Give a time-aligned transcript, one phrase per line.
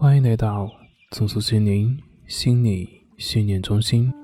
[0.00, 0.70] 欢迎来到
[1.10, 4.14] 重塑心灵心理训练中心。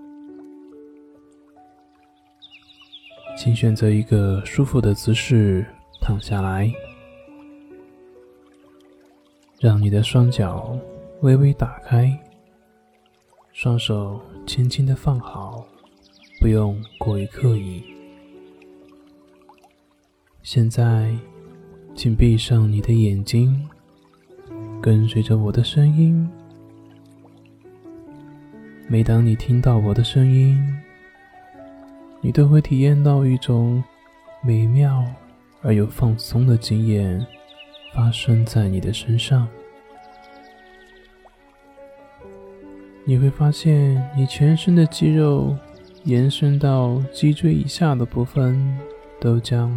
[3.37, 5.67] 请选择一个舒服的姿势
[6.01, 6.73] 躺下来，
[9.59, 10.79] 让你的双脚
[11.23, 12.17] 微微打开，
[13.53, 15.67] 双手轻轻的放好，
[16.41, 17.83] 不用过于刻意。
[20.45, 21.13] 现在，
[21.97, 23.69] 请闭上你的眼睛。
[24.85, 26.29] 跟随着我的声音，
[28.87, 30.63] 每当你听到我的声音，
[32.21, 33.83] 你都会体验到一种
[34.43, 35.03] 美妙
[35.63, 37.27] 而又放松的经验
[37.95, 39.49] 发生在你的身上。
[43.07, 45.57] 你会发现，你全身的肌肉
[46.03, 48.79] 延伸到脊椎以下的部分，
[49.19, 49.71] 都将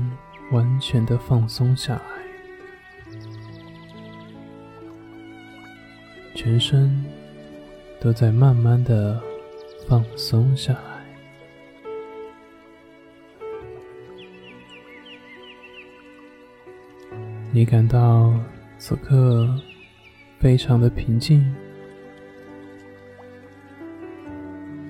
[0.51, 2.16] 完全的放松下来。
[6.47, 7.03] 全身
[7.99, 9.21] 都在慢慢的
[9.85, 10.79] 放松下来，
[17.51, 18.33] 你感到
[18.77, 19.53] 此刻
[20.39, 21.53] 非常的平静，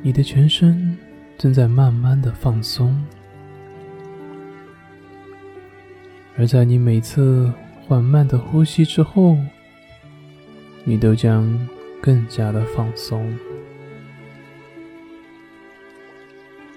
[0.04, 0.96] 你的全身
[1.40, 3.04] 正在慢慢的放松，
[6.38, 7.52] 而在你每次
[7.88, 9.36] 缓慢的呼吸之后。
[10.90, 11.68] 你都将
[12.02, 13.38] 更加的放松。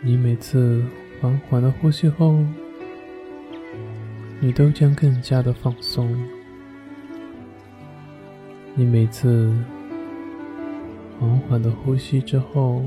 [0.01, 0.83] 你每次
[1.21, 2.45] 缓缓的呼吸后，
[4.41, 6.13] 你都将更加的放松。
[8.75, 9.55] 你每次
[11.21, 12.83] 缓缓的呼吸之后，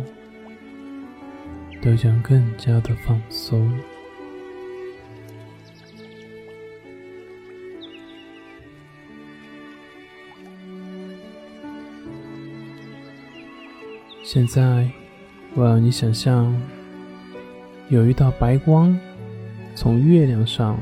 [1.82, 3.72] 都将更加的放松。
[14.26, 14.90] 现在，
[15.54, 16.56] 我要你想象，
[17.90, 18.98] 有一道白光
[19.76, 20.80] 从月亮上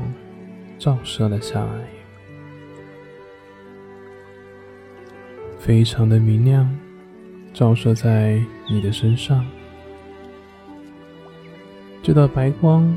[0.77, 1.87] 照射了下来，
[5.57, 6.71] 非常的明亮，
[7.51, 8.39] 照射在
[8.69, 9.43] 你的身上。
[12.03, 12.95] 这道白光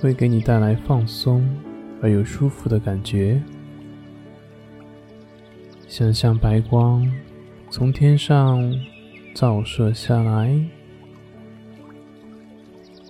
[0.00, 1.46] 会给你带来放松
[2.00, 3.42] 而又舒服的感觉。
[5.86, 7.06] 想象白光
[7.68, 8.74] 从天上。
[9.34, 10.54] 照射下来，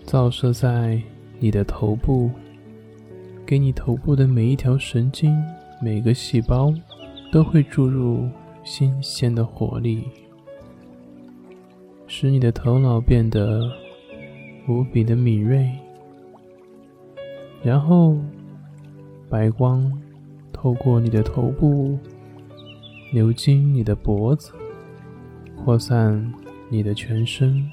[0.07, 1.03] 照射在
[1.41, 2.31] 你的头部，
[3.45, 5.37] 给你头部的每一条神经、
[5.83, 6.73] 每个细胞
[7.33, 8.29] 都会注入
[8.63, 10.05] 新鲜的活力，
[12.07, 13.69] 使你的头脑变得
[14.69, 15.71] 无比的敏锐。
[17.65, 18.17] 然后，
[19.29, 19.93] 白光
[20.53, 21.99] 透过你的头部
[23.13, 24.53] 流经你的脖子。
[25.65, 26.33] 扩散
[26.69, 27.65] 你的全身，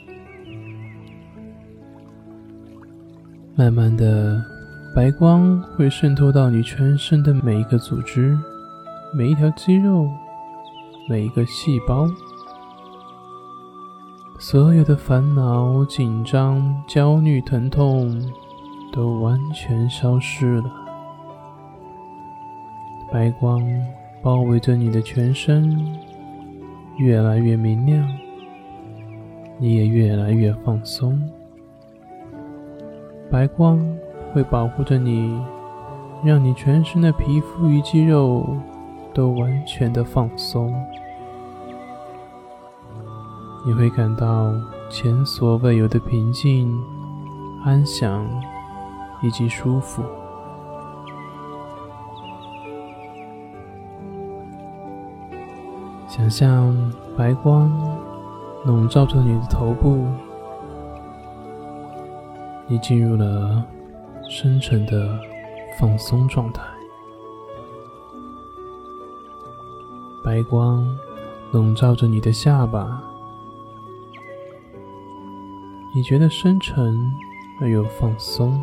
[3.56, 4.40] 慢慢的，
[4.96, 8.38] 白光会渗透到你全身的每一个组织、
[9.12, 10.08] 每一条肌肉、
[11.10, 12.08] 每一个细胞，
[14.38, 18.24] 所有的烦恼、紧张、焦虑、疼痛
[18.94, 20.72] 都完全消失了。
[23.12, 23.60] 白光
[24.22, 25.76] 包围着你的全身。
[27.00, 28.06] 越来越明亮，
[29.58, 31.18] 你也越来越放松。
[33.32, 33.80] 白光
[34.34, 35.42] 会保护着你，
[36.26, 38.46] 让你全身的皮肤与肌肉
[39.14, 40.74] 都完全的放松。
[43.66, 44.54] 你会感到
[44.90, 46.70] 前所未有的平静、
[47.64, 48.28] 安详
[49.22, 50.04] 以及舒服。
[56.20, 56.76] 想象
[57.18, 57.72] 白光
[58.66, 60.06] 笼罩着你的头部，
[62.68, 63.64] 你进入了
[64.30, 65.18] 深沉的
[65.80, 66.62] 放松状态。
[70.22, 70.86] 白光
[71.54, 73.02] 笼罩着你的下巴，
[75.96, 77.10] 你觉得深沉
[77.62, 78.62] 而又放松。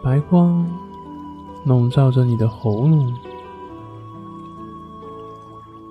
[0.00, 0.64] 白光
[1.64, 3.12] 笼罩着你的喉咙。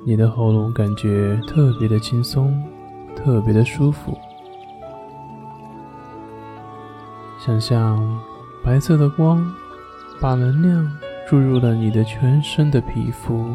[0.06, 2.62] 你的喉咙感觉特别的轻松，
[3.16, 4.18] 特别的舒服。
[7.40, 8.20] 想象
[8.62, 9.42] 白色的光
[10.20, 10.92] 把能量
[11.26, 13.46] 注入了你的全身的皮肤，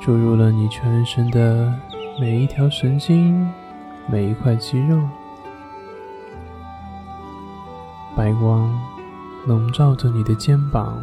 [0.00, 1.72] 注入了你全身的
[2.20, 3.48] 每一条神经、
[4.08, 5.00] 每一块肌肉。
[8.16, 8.76] 白光
[9.46, 11.00] 笼罩着你的肩膀。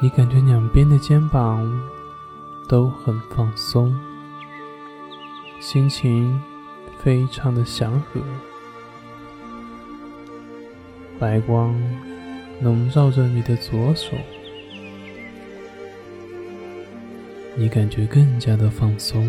[0.00, 1.68] 你感觉两边的肩膀
[2.68, 3.92] 都很放松，
[5.58, 6.40] 心情
[6.98, 8.20] 非常的祥和。
[11.18, 11.74] 白光
[12.62, 14.16] 笼罩着你的左手，
[17.56, 19.28] 你感觉更加的放松，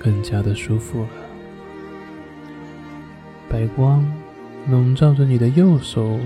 [0.00, 1.08] 更加的舒服了。
[3.48, 4.04] 白光
[4.68, 6.18] 笼罩着你的右手。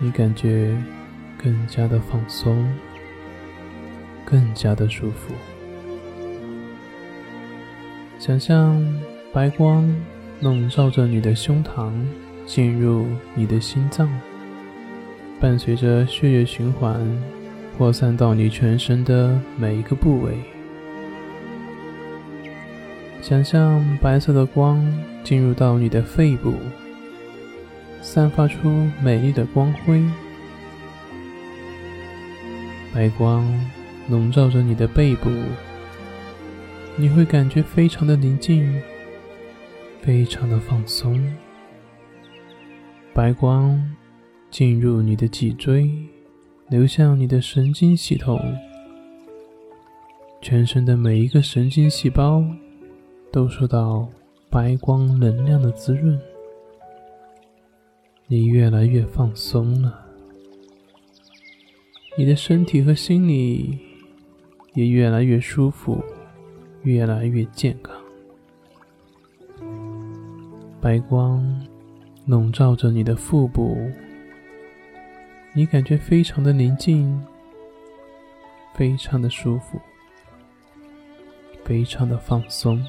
[0.00, 0.76] 你感觉
[1.36, 2.64] 更加的放松，
[4.24, 5.34] 更加的舒服。
[8.18, 8.80] 想象
[9.32, 9.92] 白光
[10.40, 11.92] 笼罩着你的胸膛，
[12.46, 14.08] 进入你的心脏，
[15.40, 17.00] 伴随着血液循环，
[17.76, 20.38] 扩散到你全身的每一个部位。
[23.20, 24.80] 想象白色的光
[25.24, 26.54] 进入到你的肺部。
[28.10, 30.02] 散发出美丽的光辉，
[32.94, 33.46] 白光
[34.08, 35.28] 笼罩着你的背部，
[36.96, 38.80] 你会感觉非常的宁静，
[40.00, 41.22] 非常的放松。
[43.12, 43.78] 白光
[44.50, 45.90] 进入你的脊椎，
[46.70, 48.40] 流向你的神经系统，
[50.40, 52.42] 全身的每一个神经细胞
[53.30, 54.08] 都受到
[54.48, 56.18] 白光能量的滋润。
[58.30, 60.04] 你越来越放松了，
[62.18, 63.78] 你的身体和心理
[64.74, 66.04] 也越来越舒服，
[66.82, 67.96] 越来越健康。
[70.78, 71.42] 白光
[72.26, 73.78] 笼罩着你的腹部，
[75.54, 77.18] 你感觉非常的宁静，
[78.74, 79.80] 非常的舒服，
[81.64, 82.84] 非常的放松。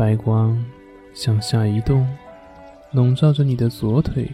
[0.00, 0.56] 白光
[1.12, 2.08] 向下移动，
[2.92, 4.26] 笼罩着你的左腿，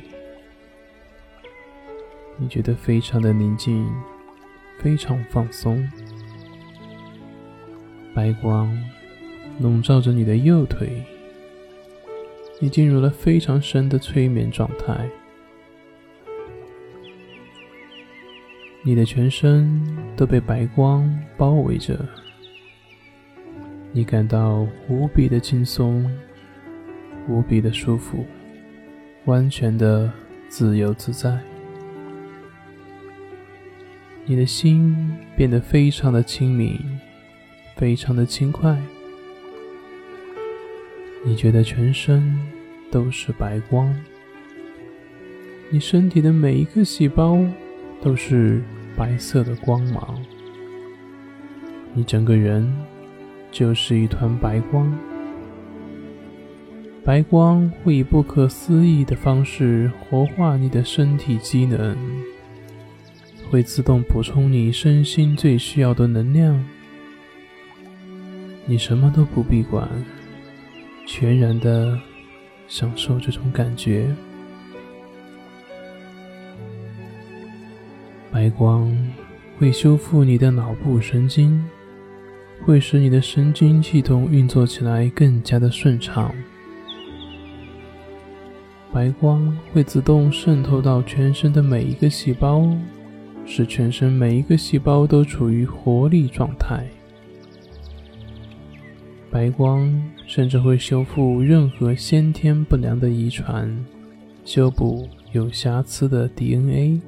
[2.37, 3.85] 你觉得非常的宁静，
[4.79, 5.85] 非常放松。
[8.15, 8.81] 白光
[9.59, 11.03] 笼罩着你的右腿，
[12.61, 15.11] 你进入了非常深的催眠状态，
[18.85, 19.85] 你的全身
[20.17, 21.99] 都被白光包围着。
[23.97, 26.05] 你感到无比的轻松，
[27.27, 28.27] 无比的舒服，
[29.25, 30.13] 完全的
[30.51, 31.39] 自由自在。
[34.27, 34.95] 你的心
[35.35, 36.79] 变得非常的清明，
[37.75, 38.79] 非常的轻快。
[41.25, 42.39] 你觉得全身
[42.91, 43.99] 都是白光，
[45.71, 47.43] 你身体的每一个细胞
[48.03, 48.61] 都是
[48.95, 50.23] 白色的光芒，
[51.95, 52.71] 你整个人。
[53.57, 54.93] 就是一团白光，
[57.03, 61.97] 白光会以不可思议的方式活化你的身体机能，
[63.51, 66.63] 会自动补充你身心最需要的能量。
[68.67, 69.89] 你什么都不必管，
[71.07, 71.99] 全然的
[72.69, 74.07] 享受这种感觉。
[78.31, 78.95] 白光
[79.59, 81.67] 会修复你的脑部神经。
[82.65, 86.35] 会使你的神经系统运作起来更加的顺畅。
[88.93, 92.67] 白光会自动渗透到全身的每一个细胞，
[93.45, 96.87] 使全身每一个细胞都处于活力状态。
[99.31, 103.85] 白光甚至会修复任何先天不良的遗传，
[104.45, 107.01] 修补有瑕疵的 DNA，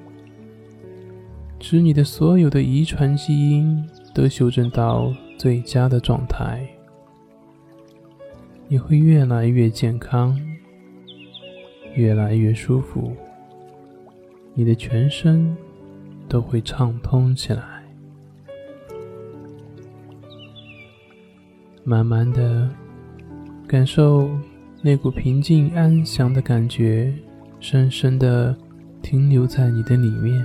[1.59, 3.83] 使你的所有的遗传基因
[4.15, 5.13] 都修正到。
[5.39, 6.69] 最佳的状态，
[8.67, 10.37] 你会越来越健康，
[11.95, 13.13] 越来越舒服，
[14.53, 15.57] 你的全身
[16.29, 17.63] 都会畅通起来。
[21.85, 22.69] 慢慢的，
[23.69, 24.29] 感受
[24.83, 27.15] 那股平静安详的感觉，
[27.61, 28.57] 深深的
[29.01, 30.45] 停留在你的里面，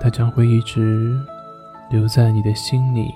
[0.00, 1.16] 它将会一直。
[1.90, 3.14] 留在你的心里，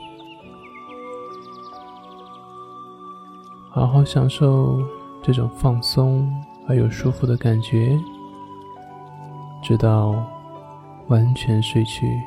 [3.71, 4.81] 好好享受
[5.23, 6.31] 这种放松
[6.69, 7.99] 而又舒服的感觉，
[9.63, 10.15] 直到
[11.09, 12.23] 完全睡去。